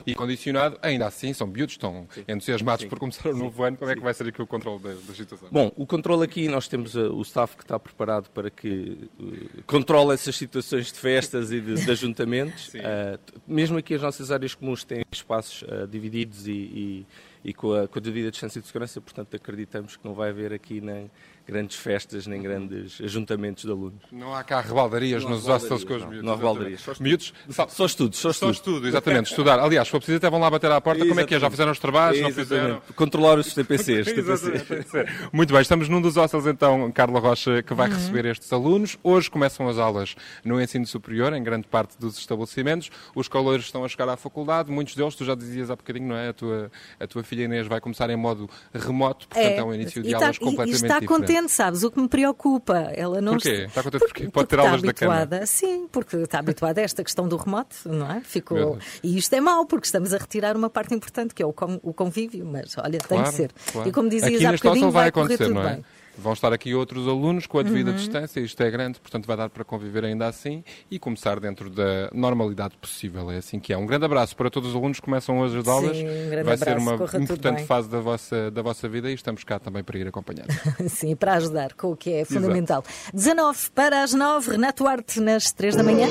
[0.06, 2.24] e condicionado, ainda assim são miúdos, estão Sim.
[2.28, 2.88] entusiasmados Sim.
[2.88, 3.76] por começar o novo ano.
[3.76, 5.48] Como é que vai ser aqui o controle da, da situação?
[5.50, 9.62] Bom, o controle aqui, nós temos uh, o staff que está preparado para que uh,
[9.66, 12.72] controle essas situações de festas e de, de ajuntamentos.
[12.84, 17.06] Uh, mesmo aqui as nossas áreas comuns têm espaços divididos e, e
[17.44, 20.52] e com a, com a devida distância de segurança, portanto acreditamos que não vai haver
[20.52, 21.10] aqui nem
[21.46, 24.00] grandes festas nem grandes ajuntamentos de alunos.
[24.10, 26.22] Não há cá rebaldarias não nos hostels com os miúdos.
[26.22, 26.80] Não há rebaldarias.
[26.80, 27.34] Só miúdos?
[27.50, 28.18] Só, só estudos.
[28.18, 29.30] Só, só estudo, exatamente.
[29.30, 29.58] Estudar.
[29.58, 30.98] Aliás, se for preciso, até vão lá bater à porta.
[31.00, 31.08] Exatamente.
[31.08, 31.40] Como é que é?
[31.40, 32.20] Já fizeram os trabalhos?
[32.20, 32.82] Não fizeram?
[32.96, 34.08] Controlar os TPCs.
[35.32, 37.94] Muito bem, estamos num dos hostels, então, Carla Rocha, que vai uhum.
[37.94, 38.98] receber estes alunos.
[39.02, 42.90] Hoje começam as aulas no ensino superior, em grande parte dos estabelecimentos.
[43.14, 44.70] Os coleiros estão a chegar à faculdade.
[44.70, 46.28] Muitos deles, tu já dizias há bocadinho, não é?
[46.28, 49.74] A tua, a tua filha Inês vai começar em modo remoto, portanto é, é um
[49.74, 51.33] início de tá- aulas completamente e está diferente.
[51.34, 51.82] Contente, sabes?
[51.82, 52.90] O que me preocupa.
[52.94, 53.64] Ela não Porquê?
[53.66, 55.46] Está contente porque, pode ter aulas está habituada, da cama?
[55.46, 58.20] Sim, porque está habituada a esta questão do remoto, não é?
[58.20, 58.78] Ficou...
[59.02, 62.44] E isto é mau, porque estamos a retirar uma parte importante, que é o, convívio,
[62.44, 63.50] mas olha, tem claro, que ser.
[63.72, 63.88] Claro.
[63.88, 65.74] E como dizias Aqui há bocadinho, vai, vai acontecer, tudo não é?
[65.74, 65.84] bem.
[66.16, 67.96] Vão estar aqui outros alunos com a devida uhum.
[67.96, 72.10] distância, isto é grande, portanto vai dar para conviver ainda assim e começar dentro da
[72.12, 73.30] normalidade possível.
[73.30, 73.76] É assim que é.
[73.76, 75.96] Um grande abraço para todos os alunos que começam hoje as aulas.
[75.96, 79.44] Sim, um vai abraço, ser uma importante fase da vossa, da vossa vida e estamos
[79.44, 80.46] cá também para ir acompanhar.
[80.88, 82.84] Sim, para ajudar com o que é fundamental.
[82.86, 83.16] Exato.
[83.16, 86.06] 19 para as 9, Renato Arte nas 3 da manhã.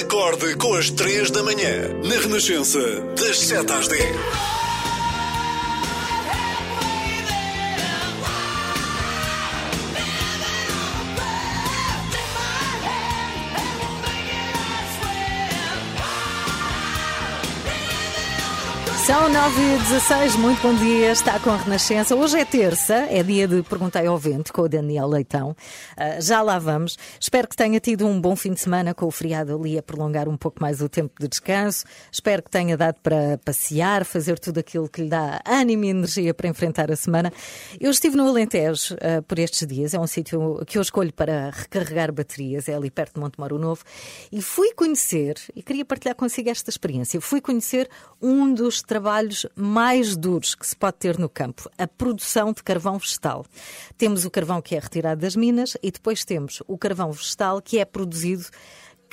[0.00, 2.78] Acorde com as 3 da manhã, na Renascença,
[3.16, 4.63] das 7 às 10.
[19.06, 22.16] São 9 e 16 muito bom dia, está com a Renascença.
[22.16, 25.50] Hoje é terça, é dia de Perguntei ao Vento com o Daniel Leitão.
[25.50, 26.96] Uh, já lá vamos.
[27.20, 30.26] Espero que tenha tido um bom fim de semana com o feriado ali a prolongar
[30.26, 31.84] um pouco mais o tempo de descanso.
[32.10, 36.32] Espero que tenha dado para passear, fazer tudo aquilo que lhe dá ânimo e energia
[36.32, 37.30] para enfrentar a semana.
[37.78, 41.50] Eu estive no Alentejo uh, por estes dias, é um sítio que eu escolho para
[41.50, 43.84] recarregar baterias, é ali perto de Montemoro Novo,
[44.32, 47.86] e fui conhecer, e queria partilhar consigo esta experiência, fui conhecer
[48.22, 52.96] um dos trabalhos mais duros que se pode ter no campo, a produção de carvão
[52.96, 53.44] vegetal.
[53.98, 57.80] Temos o carvão que é retirado das minas e depois temos o carvão vegetal que
[57.80, 58.44] é produzido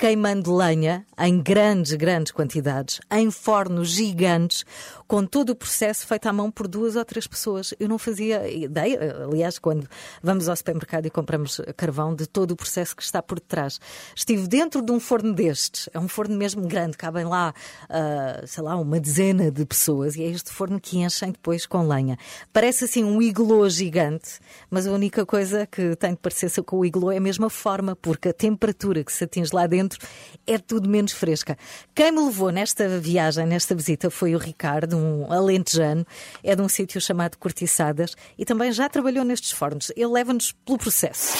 [0.02, 4.64] queimando lenha em grandes, grandes quantidades, em fornos gigantes,
[5.06, 7.72] com todo o processo feito à mão por duas ou três pessoas.
[7.78, 9.88] Eu não fazia ideia, aliás, quando
[10.20, 13.78] vamos ao supermercado e compramos carvão, de todo o processo que está por detrás.
[14.16, 18.64] Estive dentro de um forno destes, é um forno mesmo grande, cabem lá, uh, sei
[18.64, 22.18] lá, uma dezena de pessoas, e é este forno que enchem depois com lenha.
[22.52, 26.84] Parece assim um iglô gigante, mas a única coisa que tem de parecer com o
[26.84, 30.08] iglô é a mesma forma, porque a temperatura que se atinge lá dentro dentro
[30.46, 31.56] é tudo menos fresca.
[31.94, 36.06] Quem me levou nesta viagem, nesta visita, foi o Ricardo, um alentejano,
[36.42, 39.92] é de um sítio chamado Cortiçadas e também já trabalhou nestes fornos.
[39.94, 41.36] Ele leva-nos pelo processo.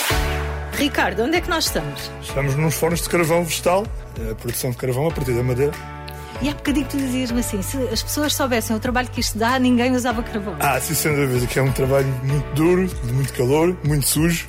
[0.73, 2.09] Ricardo, onde é que nós estamos?
[2.21, 3.85] Estamos nos fornos de carvão vegetal,
[4.31, 5.73] a produção de carvão a partir da madeira.
[6.41, 9.59] E há bocadinho tu dizias-me assim: se as pessoas soubessem o trabalho que isto dá,
[9.59, 10.55] ninguém usava carvão.
[10.59, 14.47] Ah, sim, sem dúvida, que é um trabalho muito duro, de muito calor, muito sujo,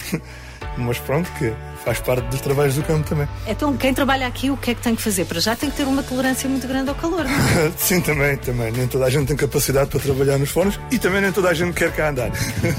[0.77, 1.53] mas pronto, que
[1.85, 3.29] faz parte dos trabalhos do campo também.
[3.47, 5.27] Então, quem trabalha aqui, o que é que tem que fazer?
[5.27, 7.73] Para já tem que ter uma tolerância muito grande ao calor, não é?
[7.77, 8.73] Sim, também, também.
[8.73, 11.55] Nem toda a gente tem capacidade para trabalhar nos fornos e também nem toda a
[11.55, 12.31] gente quer cá andar.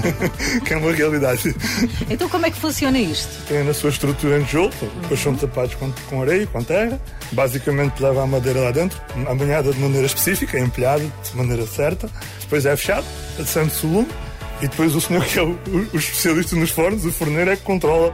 [0.64, 1.54] que é uma realidade.
[2.10, 3.46] Então, como é que funciona isto?
[3.46, 7.00] Tem na sua estrutura em tijolo, depois são tapados com, com areia, com terra.
[7.32, 12.08] Basicamente, leva a madeira lá dentro, amanhada de maneira específica, empilhada de maneira certa.
[12.40, 13.06] Depois é fechado,
[13.38, 14.08] adiciona-se o lume
[14.60, 15.58] e depois o senhor que é o,
[15.92, 18.12] o, especialista nos fornos, o forneiro, é que controla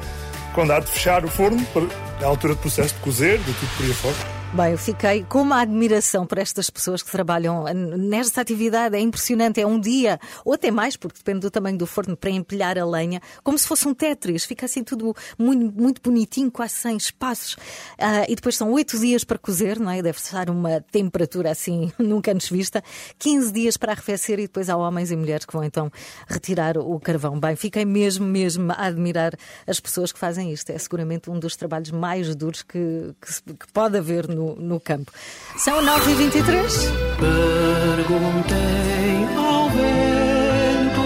[0.55, 1.83] quando há de fechar o forno, para
[2.27, 4.42] a altura de processo de cozer, de tudo por aí fora.
[4.55, 8.95] Bem, eu fiquei com uma admiração por estas pessoas que trabalham nesta atividade.
[8.95, 9.59] É impressionante.
[9.59, 12.85] É um dia, ou até mais, porque depende do tamanho do forno, para empilhar a
[12.85, 14.45] lenha, como se fosse um Tetris.
[14.45, 17.55] Fica assim tudo muito, muito bonitinho, quase sem espaços.
[17.55, 20.03] Uh, e depois são oito dias para cozer, não é?
[20.03, 22.85] Deve estar uma temperatura assim nunca antes vista.
[23.19, 25.91] 15 dias para arrefecer e depois há homens e mulheres que vão então
[26.29, 27.41] retirar o carvão.
[27.41, 29.33] Bem, fiquei mesmo, mesmo a admirar
[29.67, 30.69] as pessoas que fazem isto.
[30.69, 34.81] É seguramente um dos trabalhos mais duros que, que, que pode haver no no, no
[34.81, 35.13] campo.
[35.57, 36.91] São 9h23.
[37.97, 38.57] Perguntei
[39.37, 41.03] ao vento.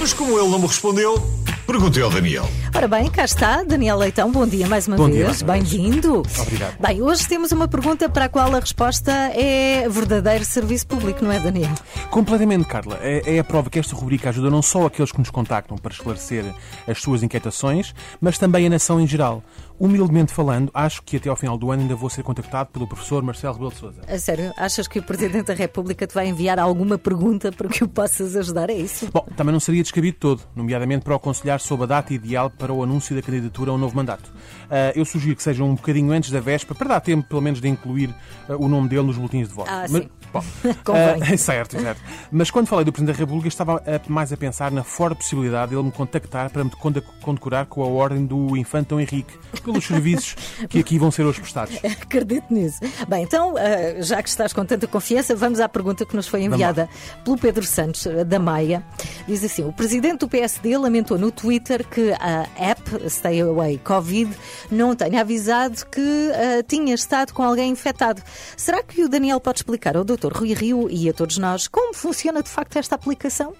[0.00, 1.20] Mas como ele não me respondeu,
[1.66, 2.48] perguntei ao Daniel.
[2.72, 6.22] Ora bem, cá está, Daniel Leitão, bom dia mais uma bom vez, bem-vindo.
[6.38, 6.76] Obrigado.
[6.78, 11.32] Bem, hoje temos uma pergunta para a qual a resposta é verdadeiro serviço público, não
[11.32, 11.72] é, Daniel?
[12.10, 12.98] Completamente, Carla.
[13.00, 15.92] É, é a prova que esta rubrica ajuda não só aqueles que nos contactam para
[15.92, 16.44] esclarecer
[16.86, 19.42] as suas inquietações, mas também a nação em geral.
[19.78, 23.22] Humildemente falando, acho que até ao final do ano ainda vou ser contactado pelo professor
[23.22, 24.00] Marcelo Rebelo de Sousa.
[24.08, 24.52] A sério?
[24.56, 28.34] Achas que o Presidente da República te vai enviar alguma pergunta para que o possas
[28.36, 28.70] ajudar?
[28.70, 29.08] É isso?
[29.12, 32.72] Bom, também não seria descabido todo, nomeadamente para o aconselhar sobre a data ideal para
[32.72, 34.28] o anúncio da candidatura a um novo mandato.
[34.28, 37.60] Uh, eu sugiro que seja um bocadinho antes da véspera, para dar tempo, pelo menos,
[37.60, 38.14] de incluir
[38.48, 39.70] uh, o nome dele nos boletins de voto.
[39.70, 40.08] Ah, Mas, sim.
[40.32, 40.42] bom,
[40.84, 41.36] Convém.
[41.36, 42.00] certo, certo.
[42.32, 45.76] Mas quando falei do Presidente da República, estava mais a pensar na forte possibilidade de
[45.76, 49.34] ele me contactar para me conde- condecorar com a ordem do Infante Dom Henrique,
[49.66, 50.36] pelos serviços
[50.68, 51.76] que aqui vão ser hoje prestados.
[51.84, 52.78] Acredito nisso.
[53.08, 56.42] Bem, então, ah, já que estás com tanta confiança, vamos à pergunta que nos foi
[56.42, 56.88] enviada
[57.24, 58.84] pelo Pedro Santos, ah, da Maia.
[59.26, 64.32] Diz assim: o presidente do PSD lamentou no Twitter que a app Stay Away Covid
[64.70, 68.22] não tenha avisado que ah, tinha estado com alguém infectado.
[68.56, 70.32] Será que o Daniel pode explicar ao Dr.
[70.32, 73.52] Rui Rio e a todos nós como funciona de facto esta aplicação?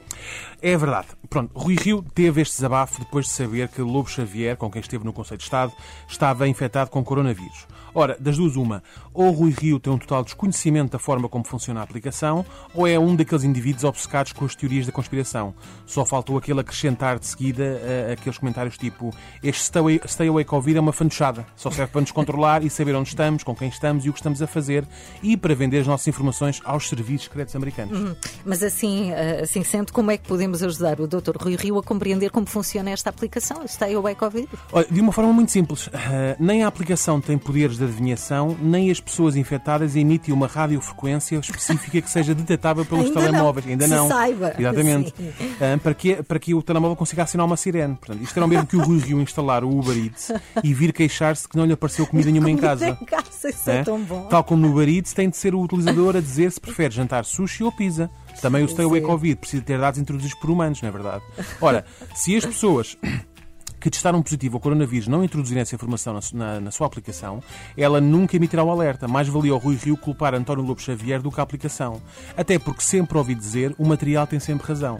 [0.60, 1.08] É verdade.
[1.28, 5.04] Pronto, Rui Rio teve este desabafo depois de saber que Lobo Xavier, com quem esteve
[5.04, 5.72] no Conselho de Estado,
[6.08, 7.66] estava infectado com coronavírus.
[7.98, 8.82] Ora, das duas, uma,
[9.14, 12.98] ou Rui Rio tem um total desconhecimento da forma como funciona a aplicação, ou é
[12.98, 15.54] um daqueles indivíduos obcecados com as teorias da conspiração.
[15.86, 20.44] Só faltou aquele acrescentar de seguida eh, aqueles comentários tipo este stay away, stay away
[20.44, 23.68] Covid é uma fantochada, só serve para nos controlar e saber onde estamos, com quem
[23.68, 24.86] estamos e o que estamos a fazer
[25.22, 28.14] e para vender as nossas informações aos serviços secretos americanos.
[28.44, 31.34] Mas assim, ah, assim sendo, como é que podemos ajudar o Dr.
[31.40, 34.48] Rui Rio a compreender como funciona esta aplicação, Stay Away Covid?
[34.70, 35.88] Olha, de uma forma muito simples.
[35.94, 41.36] Ah, nem a aplicação tem poderes de adivinhação, nem as pessoas infectadas emitem uma radiofrequência
[41.38, 43.26] específica que seja detectável pelos Ainda não.
[43.26, 43.66] telemóveis.
[43.66, 44.08] Ainda Se não.
[44.08, 44.54] saiba.
[44.58, 45.14] Exatamente.
[45.16, 45.32] Sim.
[45.60, 47.96] Ah, para, que, para que o telemóvel consiga assinar uma sirene.
[47.96, 50.92] Portanto, isto era o mesmo que o Rui Rio instalar o Uber Eats e vir
[50.92, 52.88] queixar-se que não lhe apareceu comida nenhuma em casa.
[53.00, 53.82] Em casa, isso é É?
[53.84, 54.22] tão bom.
[54.28, 57.24] Tal como no Uber Eats, tem de ser o utilizador a dizer se prefere jantar
[57.24, 58.10] sushi ou pizza.
[58.42, 59.06] Também o Stay Away Sim.
[59.06, 61.22] Covid precisa ter dados introduzidos por humanos, não é verdade?
[61.60, 62.96] Ora, se as pessoas
[63.86, 67.40] que testaram positivo ao coronavírus não introduzirem essa informação na, na- na sua aplicação,
[67.78, 69.06] ela nunca emitirá o alerta.
[69.06, 72.02] Mais valia ao Rui Rio culpar António Lobo Xavier do que a aplicação.
[72.36, 74.98] Até porque sempre ouvi dizer o material tem sempre razão.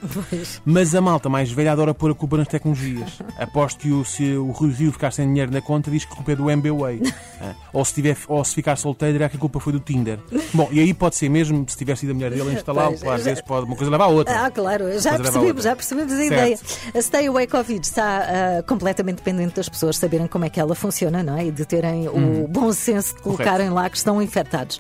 [0.65, 3.19] Mas a malta mais velha adora pôr a culpa nas tecnologias.
[3.41, 6.17] Aposto que o, se o Rui Rio ficar sem dinheiro na conta, diz que a
[6.17, 7.01] culpa é do MBWay.
[7.39, 10.19] Ah, ou, se tiver, ou se ficar solteiro, dirá que a culpa foi do Tinder.
[10.55, 13.25] Bom, e aí pode ser mesmo, se tiver sido a mulher dele instalá-lo, Pois, às
[13.27, 14.47] vezes pode uma coisa levar a outra.
[14.47, 16.33] Ah, claro, já percebemos, já percebemos a Certo.
[16.33, 16.59] ideia.
[16.95, 18.21] A Stay Away Covid está
[18.61, 21.47] ah, completamente dependente das pessoas saberem como é que ela funciona, não é?
[21.47, 24.79] E de terem o bom senso de colocarem lá que estão infectados.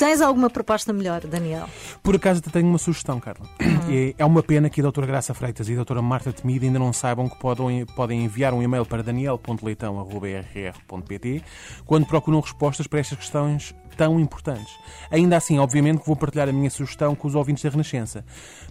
[0.00, 1.68] Tens alguma proposta melhor, Daniel?
[2.02, 3.46] Por acaso até tenho uma sugestão, Carla.
[3.90, 6.78] É, é uma pena que a doutora Graça Freitas e a doutora Marta Temida ainda
[6.78, 11.42] não saibam que podem, podem enviar um e-mail para daniel.leitão.rr.pt
[11.84, 14.72] quando procuram respostas para estas questões tão importantes.
[15.10, 18.24] Ainda assim, obviamente que vou partilhar a minha sugestão com os ouvintes da Renascença.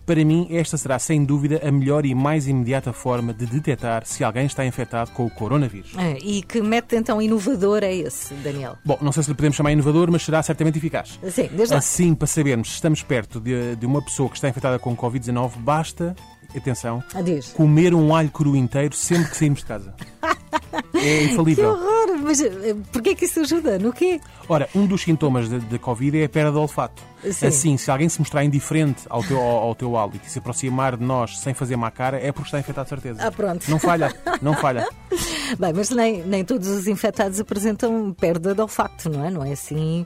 [0.03, 4.23] Para mim, esta será sem dúvida a melhor e mais imediata forma de detectar se
[4.23, 5.91] alguém está infectado com o coronavírus.
[5.95, 8.75] Ah, E que método então inovador é esse, Daniel?
[8.83, 11.18] Bom, não sei se lhe podemos chamar inovador, mas será certamente eficaz.
[11.29, 11.79] Sim, desde lá.
[11.79, 15.51] Assim, para sabermos se estamos perto de, de uma pessoa que está infectada com Covid-19,
[15.57, 16.15] basta,
[16.55, 17.51] atenção, Adeus.
[17.53, 19.93] comer um alho cru inteiro sempre que saímos de casa.
[20.93, 21.71] É Que infalível.
[21.71, 22.17] horror!
[22.21, 23.79] Mas eh, porquê que isso ajuda?
[23.79, 24.19] No quê?
[24.47, 27.01] Ora, um dos sintomas de Covid é a perda de olfato.
[27.23, 27.47] Sim.
[27.47, 30.97] Assim, se alguém se mostrar indiferente ao teu, ao, ao teu hálito e se aproximar
[30.97, 33.27] de nós sem fazer má cara, é porque está infectado de certeza.
[33.27, 33.69] Ah, pronto.
[33.69, 34.87] Não falha, não falha.
[35.57, 39.31] Bem, mas nem, nem todos os infectados apresentam perda de olfato, não é?
[39.31, 40.05] Não é assim?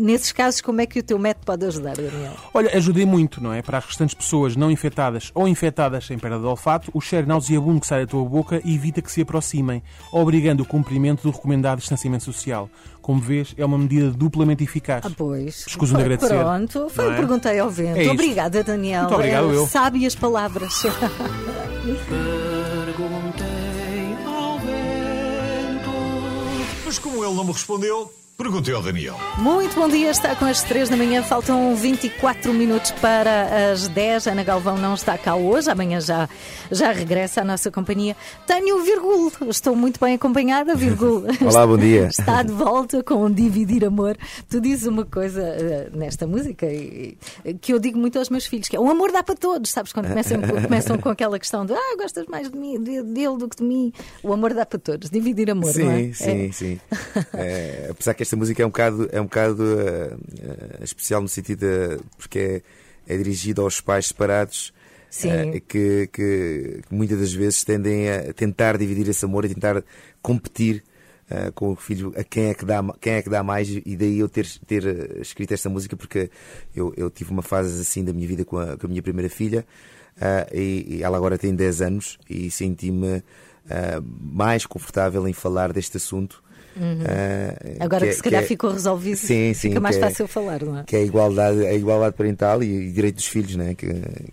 [0.00, 2.34] Nesses casos, como é que o teu método pode ajudar, Daniel?
[2.52, 3.62] Olha, ajudei muito, não é?
[3.62, 7.80] Para as restantes pessoas não infectadas ou infectadas sem perda de olfato, o cheiro nauseabundo
[7.80, 12.24] que sai da tua boca evita que se aproximem, obrigando o cumprimento do recomendado distanciamento
[12.24, 12.68] social.
[13.02, 15.04] Como vês, é uma medida duplamente eficaz.
[15.04, 15.64] Ah, pois.
[15.66, 16.38] Escuso-me de agradecer.
[16.38, 17.16] Pronto, foi o é?
[17.16, 17.98] Perguntei ao vento.
[17.98, 18.08] É.
[18.10, 19.02] Obrigada, Daniel.
[19.02, 19.66] Muito obrigado, Eh, eu.
[19.66, 20.82] Sábias palavras.
[22.92, 25.90] Perguntei ao vento.
[26.86, 28.12] Mas como ele não me respondeu,
[28.42, 29.16] perguntei ao Daniel.
[29.38, 34.26] Muito bom dia, está com as 3 da manhã, faltam 24 minutos para as 10.
[34.26, 36.28] Ana Galvão não está cá hoje, amanhã já,
[36.68, 38.16] já regressa à nossa companhia.
[38.44, 41.22] Tenho o Virgul, estou muito bem acompanhada, Virgul.
[41.40, 42.08] Olá, bom dia.
[42.22, 44.16] Está de volta com Dividir Amor.
[44.50, 47.16] Tu dizes uma coisa eh, nesta música e-
[47.60, 49.92] que eu digo muito aos meus filhos, que é o amor dá para todos, sabes?
[49.92, 53.48] Quando começam, começam com aquela questão de ah, gostas mais de mim, de- dele do
[53.48, 53.92] que de mim.
[54.20, 56.12] O amor dá para todos, dividir amor, sim, não é?
[56.12, 56.52] sim, É.
[56.52, 56.80] sim.
[57.34, 61.28] É, apesar que esta música é um bocado, é um bocado eh, eh, especial no
[61.28, 62.62] sentido de, porque
[63.06, 64.72] é, é dirigida aos pais separados.
[65.10, 65.28] Sim.
[65.30, 69.84] eh, que, que- que muitas das vezes tendem a tentar dividir esse amor e tentar
[70.22, 70.82] competir
[71.28, 73.94] eh, com o filho a quem é que dá, quem é que dá mais e
[73.96, 74.82] daí eu ter, ter
[75.20, 76.30] escrito esta música porque
[76.74, 79.28] eu, eu tive uma fase assim da minha vida com a, com a minha primeira
[79.28, 79.66] filha
[80.18, 83.22] ah, e, e ela agora tem 10 anos e senti-me
[84.20, 86.41] mais confortável em falar deste assunto.
[86.76, 90.08] Ah, Agora que, é- se calhar é- ficou resolvido, Sim, sim, fica mais que é-
[90.08, 90.84] fácil falar, não é?
[90.84, 93.74] que é a igualdade, a igualdade parental e, e direito dos filhos, né?
[93.74, 93.86] que,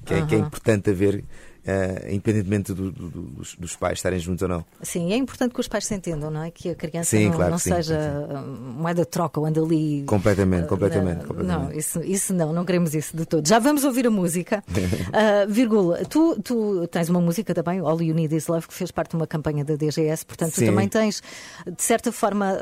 [0.05, 1.23] que, é, que é importante haver
[1.65, 4.65] uh, independentemente do, do, dos, dos, pais estarem juntos ou não.
[4.81, 6.51] Sim, é importante que os pais se entendam, não é?
[6.51, 8.73] Que a criança sim, não, claro não seja sim.
[8.77, 10.03] moeda de troca ou anda ali.
[10.05, 11.71] Completamente, completamente, uh, completamente.
[11.71, 13.47] Não, isso, isso não, não queremos isso de todo.
[13.47, 14.63] Já vamos ouvir a música.
[14.69, 18.91] uh, vírgula, tu, tu tens uma música também, All You Need Is Love, que fez
[18.91, 21.21] parte de uma campanha da DGS, portanto tu também tens,
[21.65, 22.57] de certa forma,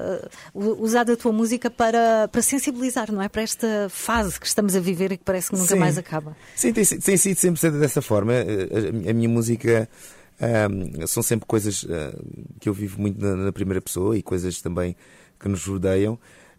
[0.53, 3.29] usado a tua música para, para sensibilizar, não é?
[3.29, 6.35] Para esta fase que estamos a viver e que parece que nunca mais acaba.
[6.55, 8.33] Sim, tem, tem sido sempre dessa forma
[8.87, 9.89] a minha música
[10.39, 12.23] um, são sempre coisas uh,
[12.59, 14.95] que eu vivo muito na, na, primeira pessoa e coisas também
[15.39, 16.13] que nos rodeiam.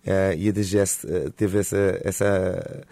[0.05, 2.87] Uh, e a DGS uh, teve essa, essa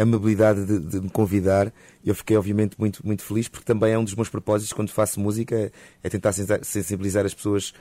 [0.00, 1.72] amabilidade de, de, me convidar.
[2.04, 5.20] Eu fiquei, obviamente, muito, muito feliz, porque também é um dos meus propósitos quando faço
[5.20, 5.72] música,
[6.02, 7.72] é tentar sensibilizar as pessoas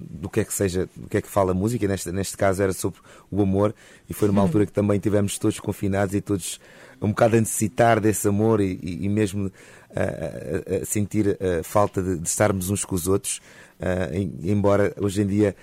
[0.00, 1.86] do que é que seja, do que é que fala a música.
[1.86, 3.00] Neste, neste caso era sobre
[3.30, 3.74] o amor,
[4.08, 6.58] e foi numa altura que também tivemos todos confinados e todos
[7.02, 9.50] um bocado a necessitar desse amor e, e, e mesmo
[9.94, 13.40] a, a sentir a falta de, de, estarmos uns com os outros,
[14.42, 15.56] embora hoje em dia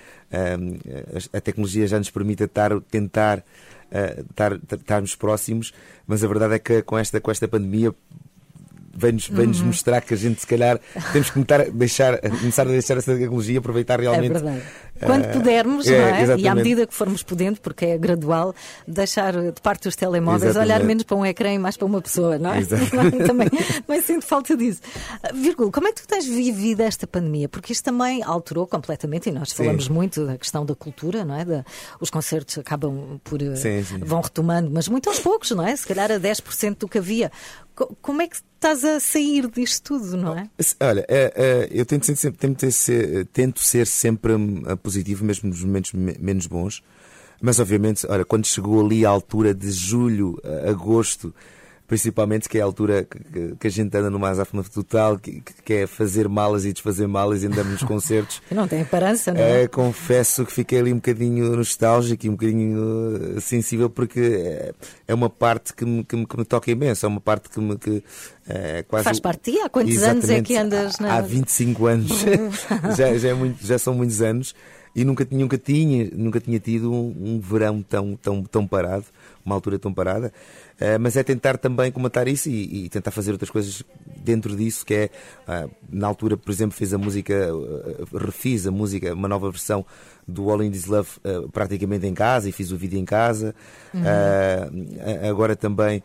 [1.32, 3.44] a tecnologia já nos permita estar, tentar
[4.30, 5.74] estar, estarmos próximos,
[6.06, 7.94] mas a verdade é que com esta, com esta pandemia
[8.98, 9.68] vem-nos vem -nos uhum.
[9.68, 10.80] mostrar que a gente, se calhar,
[11.14, 14.38] temos que começar a deixar, começar a deixar essa tecnologia, aproveitar realmente.
[14.38, 14.62] É.
[15.06, 16.22] Quando uh, pudermos, é, não é?
[16.22, 16.46] Exatamente.
[16.46, 18.54] E à medida que formos podendo, porque é gradual,
[18.88, 20.74] deixar de parte os telemóveis, exatamente.
[20.74, 22.62] olhar menos para um ecrã e mais para uma pessoa, não é?
[23.26, 24.82] também, também sinto falta disso.
[25.34, 27.48] Vírgula, como é que tu tens vivido esta pandemia?
[27.50, 29.94] Porque isto também alterou completamente, e nós falamos sim.
[29.94, 31.46] muito da questão da cultura, não é?
[31.46, 31.66] Da,
[32.00, 33.42] os concertos acabam por.
[33.42, 34.00] Eh, sim, sim.
[34.00, 35.76] vão retomando, mas muito aos poucos, não é?
[35.76, 37.32] Se calhar a 10% do que havia.
[38.02, 40.50] Como é que estás a sair disto tudo, não é?
[40.82, 44.34] Olha, é, é, eu tento, sempre, tento, ser, tento ser sempre
[44.88, 46.82] positivo, mesmo nos momentos menos bons.
[47.42, 51.34] Mas, obviamente, olha, quando chegou ali a altura de julho, agosto,
[51.88, 53.08] principalmente que é a altura
[53.60, 57.44] que, a gente anda numa azáfama total, que, que é fazer malas e desfazer malas
[57.44, 58.42] e andamos nos concertos.
[58.52, 59.64] não tem parança, não é?
[59.64, 59.68] é?
[59.68, 64.74] Confesso que fiquei ali um bocadinho nostálgico e um bocadinho uh, sensível porque é,
[65.08, 67.60] é uma parte que me, que me, que me toca imenso, é uma parte que
[67.60, 68.04] me que,
[68.48, 69.06] é, quase...
[69.06, 69.62] Faz parte de?
[69.62, 71.16] Há quantos anos é que andas na...
[71.16, 72.12] Há 25 anos,
[72.98, 74.54] já, já, é muito, já são muitos anos
[74.98, 79.06] e nunca, nunca, tinha, nunca tinha tido um, um verão tão, tão, tão parado,
[79.46, 80.34] uma altura tão parada.
[80.82, 84.84] Uh, mas é tentar também comentar isso e, e, tentar fazer outras coisas dentro disso,
[84.84, 85.10] que é,
[85.48, 89.86] uh, na altura, por exemplo, fiz a música, uh, refiz a música, uma nova versão
[90.28, 91.10] do All In This Love
[91.52, 93.56] praticamente em casa e fiz o vídeo em casa.
[93.94, 94.04] Uhum.
[95.30, 96.04] agora também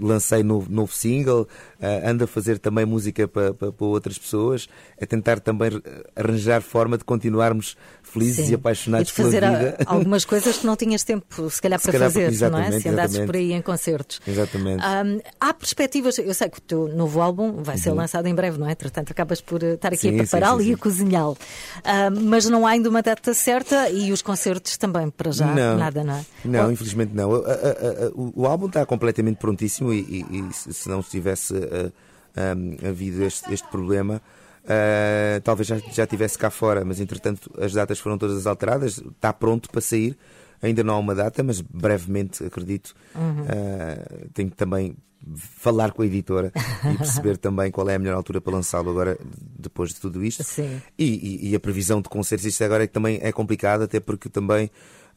[0.00, 1.46] lancei novo, novo single,
[2.04, 5.70] ando a fazer também música para, para, para outras pessoas, é tentar também
[6.16, 8.52] arranjar forma de continuarmos felizes Sim.
[8.52, 9.76] e apaixonados e pela vida.
[9.86, 12.80] algumas coisas que não tinhas tempo, se calhar, para se calhar, fazer, não é?
[12.80, 14.20] Se andasses por aí em concertos.
[14.26, 14.82] Exatamente.
[14.84, 17.96] Um, há perspectivas, eu sei que o teu novo álbum vai ser uhum.
[17.96, 18.72] lançado em breve, não é?
[18.72, 21.36] Entretanto, acabas por estar aqui sim, a prepará-lo e a cozinhá-lo.
[21.84, 25.76] Um, mas não há ainda uma data certa e os concertos também, para já, não,
[25.76, 26.24] nada, não é?
[26.44, 26.72] Não, Ou...
[26.72, 27.30] infelizmente não.
[28.14, 31.92] O, o, álbum está completamente prontíssimo e, e, e se não tivesse uh,
[32.36, 34.20] um, havido este, este problema.
[34.62, 39.32] Uh, talvez já, já tivesse cá fora, mas entretanto as datas foram todas alteradas, está
[39.32, 40.16] pronto para sair.
[40.62, 43.44] Ainda não há uma data, mas brevemente, acredito, uhum.
[43.44, 44.94] uh, tenho também
[45.36, 46.52] falar com a editora
[46.92, 49.18] e perceber também qual é a melhor altura para lançá-lo agora,
[49.58, 50.42] depois de tudo isto.
[50.42, 50.80] Sim.
[50.98, 54.00] E, e, e a previsão de concertos, isto agora é que também é complicado, até
[54.00, 54.70] porque também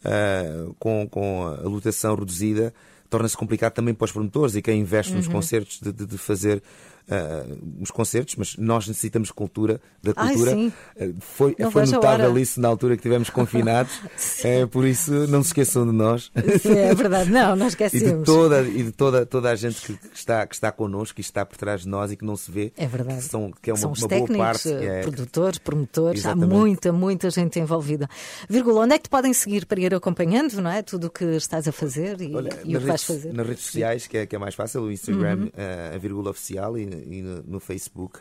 [0.04, 2.74] uh, com, com a lotação reduzida
[3.10, 5.20] torna-se complicado também para os promotores e quem investe uhum.
[5.20, 6.64] nos concertos de, de, de fazer
[7.08, 10.52] uh, os concertos, mas nós necessitamos cultura, da cultura.
[10.52, 10.74] Ai,
[11.08, 13.94] uh, foi foi notável isso na altura que estivemos confinados,
[14.44, 16.32] é, por isso não se esqueçam de nós.
[16.62, 18.04] Sim, é verdade, não, não esquecemos.
[18.04, 21.20] E de toda, e de toda, toda a gente que, que está, que está connosco
[21.20, 22.74] e está por trás de nós e que não se vê.
[22.76, 23.22] É verdade.
[23.22, 24.70] Que, são, que é uma, são os uma técnicos, boa parte.
[24.74, 25.02] É...
[25.02, 26.52] produtores, promotores, Exatamente.
[26.52, 28.10] há muita, muita gente envolvida.
[28.50, 30.82] Vírgula, onde é que te podem seguir para ir acompanhando, não é?
[30.82, 33.34] Tudo o que estás a fazer e, Olha, e o que vais fazer.
[33.34, 35.46] Nas redes sociais, que é, que é mais fácil, o Instagram, uhum.
[35.48, 38.20] uh, a vírgula oficial e, e no, no, Facebook.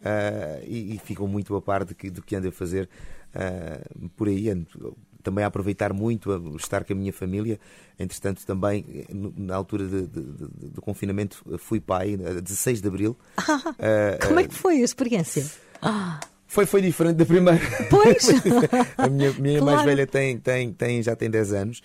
[0.00, 2.88] Uh, e, e ficam muito a par do que, do que ando a fazer
[3.34, 4.48] uh, por aí.
[4.48, 7.58] Ando, também a aproveitar muito a estar com a minha família.
[7.98, 13.16] Entretanto, também, na altura de, de, de, do confinamento, fui pai, a 16 de abril.
[13.36, 15.44] Ah, como é que foi a experiência?
[15.82, 16.20] Ah.
[16.46, 17.60] Foi, foi diferente da primeira.
[17.90, 18.28] Pois!
[18.96, 19.76] a minha, minha claro.
[19.76, 21.82] mais velha tem, tem, tem, já tem 10 anos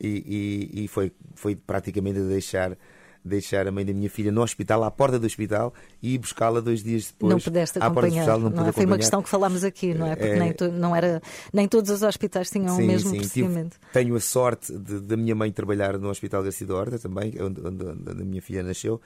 [0.00, 2.76] e, e, e foi, foi praticamente a deixar
[3.24, 6.82] deixar a mãe da minha filha no hospital, à porta do hospital, e buscá-la dois
[6.82, 7.32] dias depois.
[7.32, 8.22] Não pudeste acompanhar.
[8.22, 8.72] Hospital, não, não é?
[8.72, 10.16] Foi uma questão que falámos aqui, não é?
[10.16, 10.38] Porque é...
[10.38, 13.16] Nem, to, não era, nem todos os hospitais tinham sim, o mesmo sim.
[13.16, 13.78] procedimento.
[13.78, 17.60] Tive, tenho a sorte da minha mãe trabalhar no Hospital Garcia da Horta também, onde,
[17.60, 19.00] onde, onde a minha filha nasceu.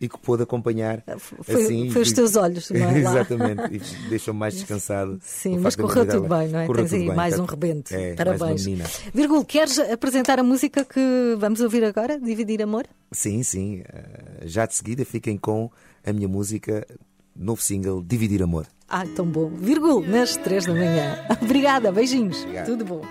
[0.00, 1.90] E que pôde acompanhar foi, assim.
[1.90, 2.98] Foi os teus olhos, não é?
[2.98, 5.18] Exatamente, e deixou-me mais descansado.
[5.22, 6.66] Sim, mas correu tudo bem, não é?
[6.66, 7.94] Tens aí bem, mais um rebento.
[7.94, 8.64] É, Parabéns.
[9.12, 12.18] Virgul, queres apresentar a música que vamos ouvir agora?
[12.18, 12.86] Dividir Amor?
[13.10, 13.82] Sim, sim.
[13.88, 15.70] Eh, já de seguida fiquem com
[16.04, 16.86] a minha música,
[17.34, 18.66] novo single, Dividir Amor.
[18.88, 19.50] Ah, tão bom.
[19.50, 21.18] Virgul, nas três da manhã.
[21.42, 22.40] Obrigada, beijinhos.
[22.42, 22.66] Obrigado.
[22.66, 23.02] Tudo bom.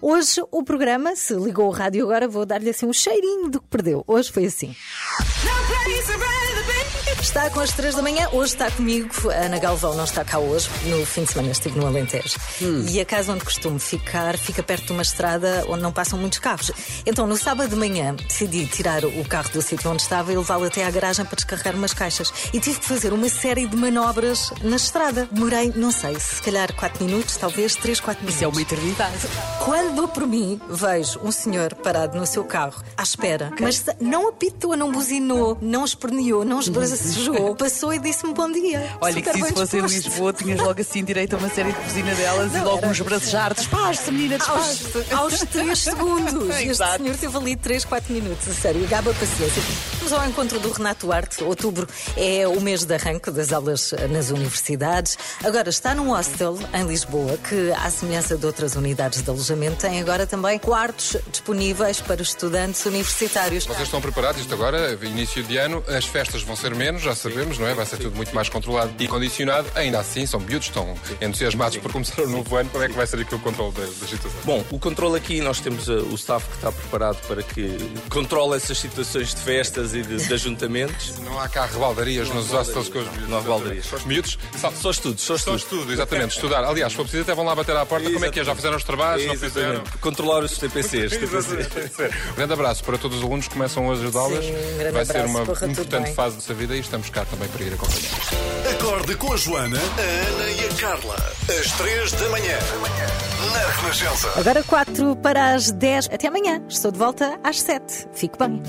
[0.00, 3.66] Hoje o programa, se ligou o rádio agora, vou dar-lhe assim um cheirinho do que
[3.68, 4.04] perdeu.
[4.06, 4.74] Hoje foi assim.
[7.26, 10.38] Está com as três da manhã, hoje está comigo a Ana Galvão, não está cá
[10.38, 12.36] hoje, no fim de semana estive no Alentejo.
[12.62, 12.86] Hum.
[12.88, 16.38] E a casa onde costumo ficar fica perto de uma estrada onde não passam muitos
[16.38, 16.70] carros.
[17.04, 20.66] Então, no sábado de manhã, decidi tirar o carro do sítio onde estava e levá-lo
[20.66, 22.32] até à garagem para descarregar umas caixas.
[22.54, 25.28] E tive que fazer uma série de manobras na estrada.
[25.30, 28.36] Demorei, não sei, se calhar 4 minutos, talvez 3, 4 minutos.
[28.36, 29.16] Isso é uma eternidade.
[29.64, 33.66] Quando dou por mim, vejo um senhor parado no seu carro, à espera, okay.
[33.66, 36.60] mas não apitou, não buzinou, não esperneou, não
[37.16, 38.96] esbracejou, passou e disse-me bom dia.
[39.00, 41.80] Olha, que se isso fosse em Lisboa, tinhas logo assim direito a uma série de
[41.80, 42.88] buzina delas não, e logo era...
[42.88, 43.58] uns bracejados.
[43.58, 45.14] Despache-se, menina, despache-se.
[45.14, 46.56] Aos, aos 3 segundos.
[46.60, 48.48] este senhor teve ali 3, 4 minutos.
[48.48, 49.62] A sério, gaba paciência.
[49.98, 51.42] Vamos ao encontro do Renato Arte.
[51.42, 51.86] Outubro
[52.16, 55.18] é o mês de arranque das aulas nas universidades.
[55.44, 60.00] Agora está num hostel em Lisboa que, à semelhança de outras unidades de alojamento, tem
[60.00, 63.66] agora também quartos disponíveis para estudantes universitários.
[63.66, 64.40] Vocês estão preparados?
[64.40, 67.74] Isto agora, início de ano, as festas vão ser menos, já sabemos, não é?
[67.74, 69.68] Vai ser tudo muito mais controlado e condicionado.
[69.76, 72.68] Ainda assim, são miúdos, estão entusiasmados por começar o novo ano.
[72.70, 74.40] Como é que vai ser aqui o controle da, da situação?
[74.44, 77.76] Bom, o controle aqui, nós temos uh, o staff que está preparado para que
[78.10, 81.16] controle essas situações de festas e de, de ajuntamentos.
[81.20, 83.28] Não há cá rebaldarias nos hostels com os miúdos.
[83.28, 83.92] Não há rebaldarias.
[83.92, 84.38] Os miúdos?
[84.58, 85.62] Só, só estudos, só estudos.
[85.62, 86.34] Só estudo, exatamente.
[86.34, 86.64] Estudar.
[86.64, 88.10] Aliás, se for preciso, até vão lá bater à porta.
[88.10, 88.44] Como é que é?
[88.44, 89.26] Já fizeram os trabalhos?
[89.26, 89.84] Não fizeram?
[90.00, 91.12] Controlar os TPCs.
[91.12, 94.44] um grande abraço para todos os alunos que começam hoje as aulas.
[94.44, 97.74] Sim, um Vai ser uma importante fase dessa vida e estamos cá também para ir
[97.74, 98.12] acompanhar.
[98.70, 101.16] Acorde com a Joana, a Ana e a Carla.
[101.60, 102.58] Às três da manhã.
[103.52, 104.32] Na Renascença.
[104.38, 106.08] Agora quatro para as dez.
[106.12, 106.62] Até amanhã.
[106.68, 108.06] Estou de volta às sete.
[108.14, 108.62] Fique bem.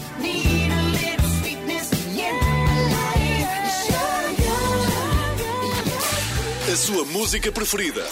[6.72, 8.06] A sua música preferida.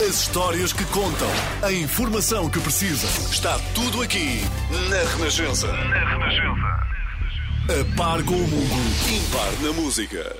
[0.00, 1.28] As histórias que contam.
[1.62, 3.06] A informação que precisa.
[3.30, 4.42] Está tudo aqui
[4.90, 5.72] na Renascença.
[5.72, 6.91] Na Renascença.
[7.68, 8.74] A par com o mundo.
[9.08, 10.36] Impar na música.